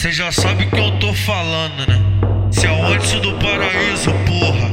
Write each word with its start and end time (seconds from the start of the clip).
Cê 0.00 0.10
já 0.10 0.32
sabe 0.32 0.64
que 0.64 0.78
eu 0.78 0.98
tô 0.98 1.12
falando, 1.12 1.86
né? 1.86 2.00
Se 2.50 2.66
é 2.66 2.70
antes 2.70 3.20
do 3.20 3.34
paraíso, 3.34 4.10
porra. 4.24 4.70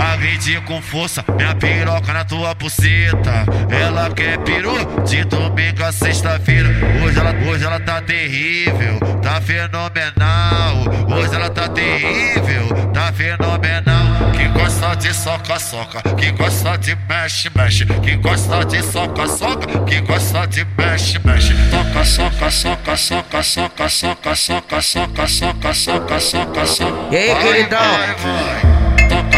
Agredi 0.14 0.58
com 0.62 0.80
força, 0.80 1.22
minha 1.36 1.54
piroca 1.54 2.14
na 2.14 2.24
tua 2.24 2.54
buceta. 2.54 3.44
Ela 3.68 4.10
quer 4.10 4.38
peru 4.38 4.72
de 5.04 5.24
domingo 5.24 5.84
a 5.84 5.92
sexta-feira. 5.92 6.70
Hoje 7.04 7.18
ela, 7.18 7.34
hoje 7.46 7.62
ela 7.62 7.78
tá 7.78 8.00
terrível, 8.00 8.98
tá 9.20 9.38
fenomenal. 9.42 10.84
Hoje 11.14 11.34
ela 11.34 11.50
tá 11.50 11.68
terrível, 11.68 12.41
gosta 14.92 14.96
de 14.96 15.14
soca, 15.14 15.58
soca, 15.58 16.02
que 16.16 16.30
gosta 16.32 16.76
de 16.76 16.96
mexe, 17.08 17.50
mexe. 17.54 17.86
Que 17.86 18.16
gosta 18.16 18.64
de 18.64 18.82
soca, 18.82 19.26
soca, 19.26 19.84
que 19.84 20.00
gosta 20.00 20.46
de 20.46 20.66
mexe, 20.76 21.18
mexe. 21.24 21.54
Toca, 21.70 22.04
soca, 22.04 22.50
soca, 22.50 22.96
soca, 22.96 23.42
soca, 23.42 23.88
soca, 23.88 24.34
soca, 24.34 24.82
soca, 24.82 25.26
soca, 25.28 25.74
soca, 25.74 26.20
soca, 26.20 26.66
soca. 26.66 27.14
E 27.14 27.16
aí, 27.16 27.34
queridão? 27.42 27.80
Vai, 27.80 28.14
vai 28.14 28.82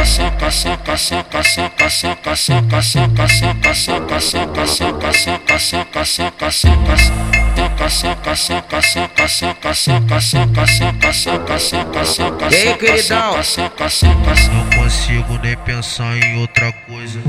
soca, 0.05 0.51
soca, 0.51 0.97
soca, 0.99 1.43
soca, 1.43 1.89
soca, 1.89 2.37
soca, 2.37 2.83
soca, 2.83 2.83
soca, 2.83 3.75
soca, 3.75 4.21
soca, 4.21 4.21
soca, 4.21 4.67
soca, 4.67 5.13
soca, 5.13 5.59
soca, 5.59 6.05
soca, 6.05 6.51
soca, 6.51 7.44
soca, 7.77 8.37
soca, 8.37 8.37
soca, 8.37 8.83
soca, 8.83 9.29
soca, 9.29 9.75
soca, 9.75 10.21
soca, 10.21 10.67
soca, 10.67 11.13
soca, 11.13 11.59
soca, 11.59 12.05
soca, 12.05 12.55
Ei, 12.55 12.75
queridão. 12.75 13.43
soca, 13.43 13.89
soca, 13.89 14.15
Não 14.53 14.83
consigo 14.83 15.39
nem 15.43 15.57
pensar 15.57 16.17
em 16.17 16.41
outra 16.41 16.73
coisa. 16.73 17.21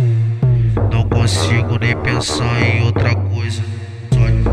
Não 0.92 1.10
consigo 1.10 1.80
nem 1.80 1.96
pensar 1.98 2.62
em 2.62 2.84
outra 2.84 3.16
coisa. 3.16 3.64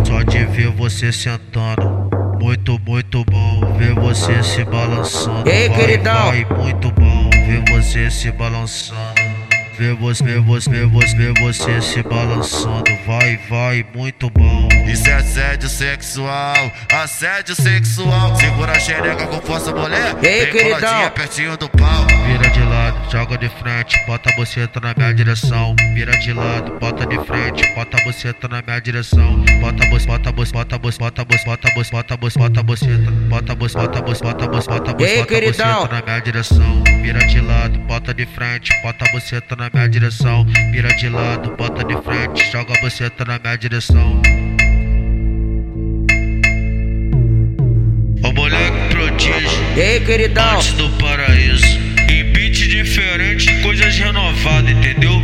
Só, 0.04 0.22
de 0.22 0.44
ver 0.46 0.70
você 0.70 1.12
sentando. 1.12 2.10
Muito, 2.40 2.78
muito 2.86 3.24
bom 3.24 3.74
ver 3.78 3.94
você 3.94 4.42
se 4.42 4.64
balançando. 4.64 5.48
Ei, 5.48 5.68
vai, 5.68 5.78
queridão. 5.78 6.26
vai, 6.26 6.44
muito 6.44 6.90
bom 6.90 7.30
ver 7.30 7.62
você 7.70 8.10
se 8.10 8.32
balançando. 8.32 9.00
Ver 9.78 9.94
você, 9.94 10.24
ver 10.24 10.40
você, 10.40 10.70
ver 10.70 10.86
você, 10.86 11.16
ver 11.16 11.40
você 11.40 11.80
se 11.80 12.02
balançando. 12.02 12.90
Vai, 13.06 13.38
vai, 13.48 13.86
muito 13.94 14.28
bom. 14.30 14.71
Isso 14.86 15.08
é 15.08 15.14
assédio 15.14 15.68
sexual, 15.68 16.72
assédio 16.92 17.54
sexual. 17.54 18.36
Segura 18.36 18.72
a 18.72 18.78
xereca 18.80 19.26
com 19.26 19.40
força, 19.40 19.72
mulher. 19.74 20.14
Ei, 20.22 20.46
Vem 20.46 20.52
queridão. 20.52 21.10
pertinho 21.10 21.56
do 21.56 21.68
pau. 21.70 22.06
Vira 22.26 22.50
de 22.50 22.60
lado, 22.60 23.10
joga 23.10 23.38
de 23.38 23.48
frente, 23.48 23.98
bota 24.06 24.30
a 24.30 24.36
buceta 24.36 24.80
na 24.80 24.94
minha 24.96 25.14
direção. 25.14 25.74
Vira 25.94 26.12
de 26.18 26.32
lado, 26.32 26.78
bota 26.78 27.06
de 27.06 27.18
frente, 27.24 27.66
bota 27.74 27.96
a 27.96 28.04
buceta 28.04 28.48
na 28.48 28.62
minha 28.62 28.80
direção. 28.80 29.42
Bota 29.60 29.84
a 29.84 29.88
bus, 29.90 30.04
bota 30.04 30.28
a 30.28 30.32
bus, 30.32 30.52
bota 30.52 30.74
a 30.76 30.78
bus, 30.78 30.98
bota 30.98 31.22
a 31.22 31.24
bus, 31.24 31.44
bota 31.44 31.68
a 31.68 31.74
bus, 31.74 31.90
bota 31.90 32.14
a 32.14 32.16
bus, 32.16 32.36
bota 32.36 32.60
a 32.60 32.62
buceta, 32.62 33.10
bota 33.28 33.52
a 33.52 33.54
bus, 33.56 33.72
bota 33.72 33.98
a 33.98 34.02
bus, 34.02 34.20
bota 34.20 34.44
a 34.44 34.48
bus, 34.48 34.66
bota 34.66 34.90
a 34.90 34.94
bus, 34.94 35.06
bota 35.16 35.40
buceta 35.40 35.88
na 35.90 36.02
minha 36.02 36.20
direção. 36.20 36.84
Vira 37.02 37.18
de 37.26 37.40
lado, 37.40 37.78
bota 37.80 38.12
de 38.14 38.26
frente, 38.26 38.70
bota 38.82 39.04
a 39.04 39.12
buceta 39.12 39.56
na 39.56 39.70
minha 39.72 39.88
direção. 39.88 40.44
Vira 40.70 40.88
de 40.96 41.08
lado, 41.08 41.54
bota 41.56 41.84
de 41.84 41.96
frente, 42.02 42.50
joga 42.50 42.74
a 42.76 42.80
buceta 42.80 43.24
na 43.24 43.38
minha 43.38 43.56
direção. 43.56 44.20
E 49.76 49.80
aí, 49.80 50.00
queridão? 50.00 50.56
Antes 50.56 50.72
do 50.72 50.88
paraíso. 50.98 51.64
Em 52.10 52.24
beat 52.24 52.68
diferente, 52.68 53.62
coisas 53.62 53.96
renovadas, 53.96 54.70
entendeu? 54.70 55.22